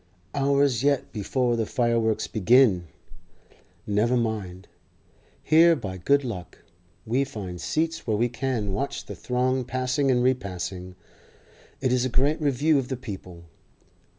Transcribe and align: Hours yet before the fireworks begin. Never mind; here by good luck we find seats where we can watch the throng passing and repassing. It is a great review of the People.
Hours 0.33 0.81
yet 0.81 1.11
before 1.11 1.55
the 1.55 1.67
fireworks 1.67 2.25
begin. 2.25 2.87
Never 3.85 4.17
mind; 4.17 4.67
here 5.43 5.75
by 5.75 5.97
good 5.97 6.23
luck 6.23 6.57
we 7.05 7.23
find 7.23 7.61
seats 7.61 8.07
where 8.07 8.17
we 8.17 8.27
can 8.27 8.73
watch 8.73 9.05
the 9.05 9.13
throng 9.15 9.63
passing 9.63 10.09
and 10.09 10.23
repassing. 10.23 10.95
It 11.81 11.93
is 11.93 12.03
a 12.03 12.09
great 12.09 12.41
review 12.41 12.79
of 12.79 12.87
the 12.87 12.97
People. 12.97 13.43